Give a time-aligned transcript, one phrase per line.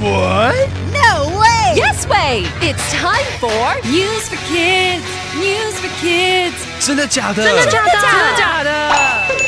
[0.00, 0.68] What?
[0.92, 1.74] No way!
[1.76, 2.44] Yes way!
[2.60, 5.02] It's time for News for Kids.
[5.36, 6.54] News for Kids.
[6.80, 7.42] 真的假的？
[7.42, 7.90] 真的假的？
[7.92, 8.70] 真的假的？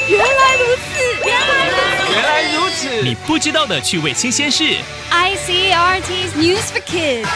[0.08, 2.12] 原来如此，原来如此。
[2.14, 3.02] 原来如此。
[3.02, 4.64] 你不知道的趣味新鲜事。
[5.10, 7.26] ICRT's News for Kids.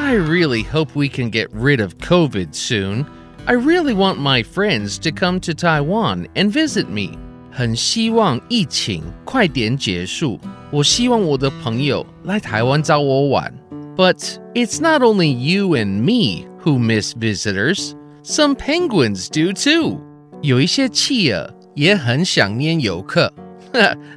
[0.00, 3.04] I really hope we can get rid of COVID soon.
[3.46, 7.18] I really want my friends to come to Taiwan and visit me.
[7.50, 10.38] 很希望疫情快点结束。
[10.72, 13.52] 我希望我的朋友来台湾找我玩。
[13.96, 17.94] But it's not only you and me who miss visitors.
[18.22, 20.00] Some penguins do too.
[20.42, 23.32] 有一些企鹅也很想念游客。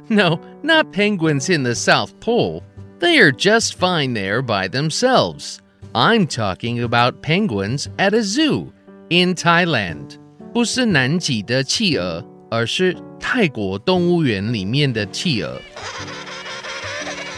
[0.08, 2.62] no, not penguins in the South Pole.
[3.00, 5.58] They are just fine there by themselves.
[5.92, 8.68] I'm talking about penguins at a zoo
[9.08, 10.18] in Thailand.
[10.54, 15.60] 不是南极的企鹅，而是泰国动物园里面的企鹅。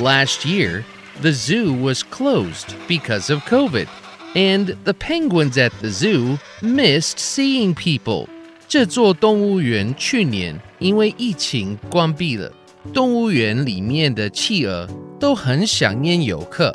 [0.01, 0.85] Last year,
[1.23, 3.87] the zoo was closed because of COVID,
[4.35, 8.29] and the penguins at the zoo missed seeing people.
[8.67, 12.53] 这座动物园去年因为疫情关闭了，
[12.93, 14.89] 动物园里面的企鹅
[15.21, 16.75] 都很想念游客。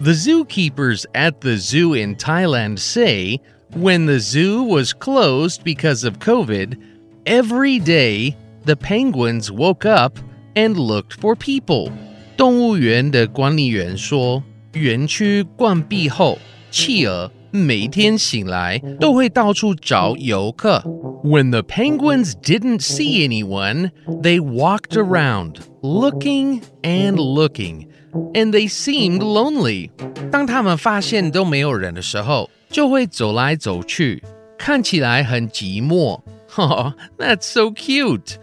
[0.00, 3.40] The zookeepers at the zoo in Thailand say
[3.74, 6.76] when the zoo was closed because of COVID,
[7.24, 8.34] every day
[8.66, 10.18] the penguins woke up
[10.54, 11.90] and looked for people.
[12.36, 14.42] 动物园的管理员说，
[14.72, 16.38] 园区关闭后，
[16.70, 20.82] 企鹅每天醒来都会到处找游客。
[21.24, 23.90] When the penguins didn't see anyone,
[24.22, 27.88] they walked around, looking and looking,
[28.34, 29.90] and they seemed lonely.
[30.30, 34.22] 当他们发现都没有人的时候，就会走来走去，
[34.56, 36.20] 看起来很寂寞。
[36.56, 38.36] Oh, that's so cute.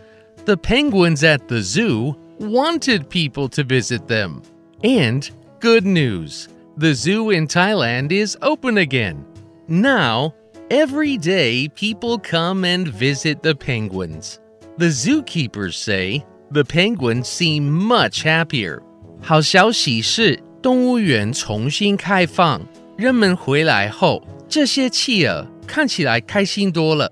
[0.46, 4.42] The penguins at the zoo wanted people to visit them.
[4.84, 9.26] And good news the zoo in Thailand is open again.
[9.68, 10.34] Now,
[10.70, 14.40] every day people come and visit the penguins.
[14.78, 18.82] The zookeepers say the penguins seem much happier.
[19.22, 22.62] 好消息是，动物园重新开放，
[22.98, 27.12] 人们回来后，这些企鹅看起来开心多了。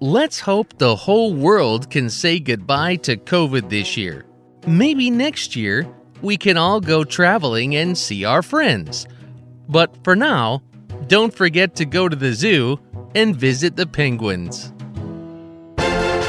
[0.00, 4.24] Let's hope the whole world can say goodbye to COVID this year.
[4.66, 5.86] Maybe next year
[6.22, 9.06] we can all go traveling and see our friends.
[9.68, 10.62] But for now,
[11.08, 12.78] don't forget to go to the zoo
[13.14, 14.72] and visit the penguins.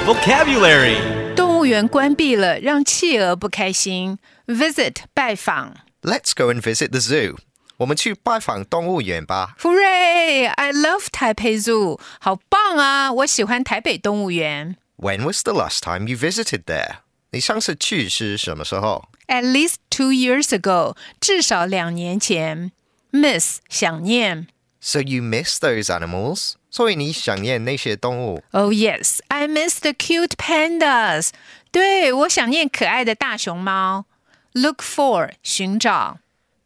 [0.05, 0.97] Vocabulary
[1.35, 4.19] 动物园关闭了，让企鹅不开心。
[4.47, 5.73] Visit 拜访。
[6.01, 7.37] Let's go and visit the zoo.
[7.77, 9.55] 我们去拜访动物园吧。
[9.59, 10.47] Hooray!
[10.47, 11.99] I love Taipei Zoo.
[12.19, 13.11] 好棒啊！
[13.11, 14.77] 我喜欢台北动物园。
[14.97, 16.97] When was the last time you visited there?
[17.31, 22.71] 你上次去是什么时候 At least two years ago，至少两年前。
[23.11, 24.47] Miss 想念。
[24.79, 26.53] So you miss those animals?
[26.69, 31.29] 所以你想念那些动物 Oh yes, I miss the cute pandas.
[31.71, 34.05] 对，我想念可爱的大熊猫。
[34.53, 36.19] Look for 寻找。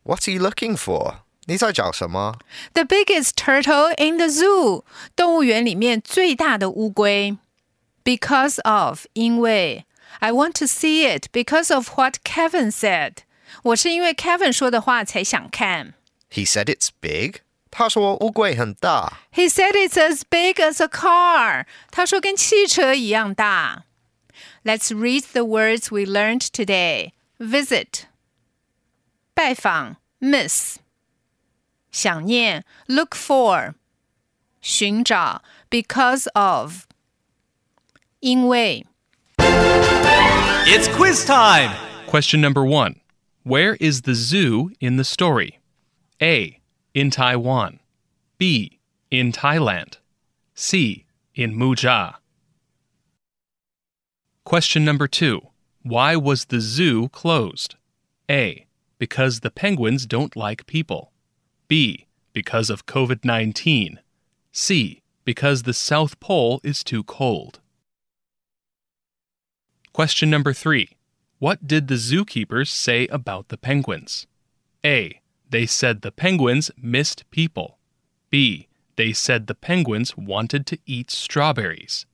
[0.04, 1.20] What are you looking for?
[1.46, 2.38] 你在找什么
[2.74, 4.84] The biggest turtle in the zoo，
[5.16, 7.38] 动物园里面最大的乌龟。
[8.04, 9.86] Because of，因为。
[10.20, 13.24] I want to see it because of what Kevin said。
[13.64, 15.94] 我是因为 Kevin 说的话才想看。
[16.32, 17.42] He said it's big.
[17.72, 19.20] 他说乌龟很大。
[19.34, 21.66] He said it's as big as a car。
[21.92, 23.86] 他说跟汽车一样大。
[24.64, 27.14] Let's read the words we learned today.
[27.40, 28.04] Visit，
[29.34, 30.76] 拜访，miss，
[31.92, 33.76] 想念，look for，
[34.62, 36.84] 寻找，because of，
[38.20, 38.86] 因为。
[40.67, 41.77] it's quiz time.
[42.07, 42.99] Question number one
[43.43, 45.61] Where is the zoo in the story?
[46.23, 46.59] A.
[46.95, 47.81] In Taiwan.
[48.39, 48.81] B.
[49.11, 49.99] In Thailand.
[50.55, 51.05] C.
[51.35, 52.15] In Muja.
[54.45, 55.43] Question number two
[55.83, 57.75] Why was the zoo closed?
[58.31, 58.65] A.
[58.97, 61.13] Because the penguins don't like people.
[61.69, 62.07] B.
[62.33, 64.01] Because of COVID 19.
[64.51, 65.03] C.
[65.27, 67.61] Because the South Pole is too cold.
[69.94, 70.90] Question number three
[71.40, 74.28] What did the zookeepers say about the penguins?
[74.86, 75.22] A.
[75.50, 77.78] They said the penguins missed people.
[78.30, 78.68] B.
[78.96, 82.06] They said the penguins wanted to eat strawberries.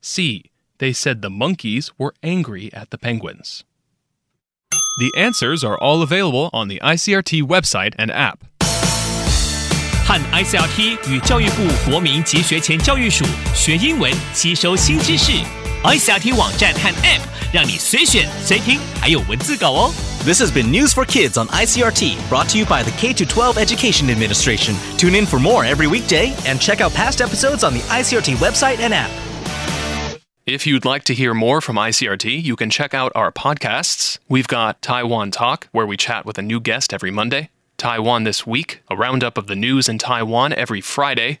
[0.00, 0.50] C.
[0.78, 3.64] They said the monkeys were angry at the penguins.
[4.98, 8.44] The answers are all available on the ICRT website and app.
[10.06, 13.24] 和 ICRT 与教育部国民及学前教育署
[13.54, 15.32] 学英文，吸收新知识。
[15.84, 17.20] iCRT 网站和 App，
[17.52, 19.94] 让你随选随听，还有文字稿哦。
[20.24, 23.58] This has been News for Kids on ICRT, brought to you by the K 12
[23.58, 24.74] Education Administration.
[24.96, 28.80] Tune in for more every weekday and check out past episodes on the ICRT website
[28.80, 29.10] and app.
[30.46, 34.18] If you'd like to hear more from ICRT, you can check out our podcasts.
[34.28, 38.46] We've got Taiwan Talk, where we chat with a new guest every Monday, Taiwan This
[38.46, 41.40] Week, a roundup of the news in Taiwan every Friday,